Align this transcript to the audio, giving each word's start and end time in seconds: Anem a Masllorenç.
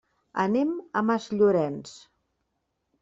Anem 0.43 0.71
a 1.01 1.03
Masllorenç. 1.11 1.93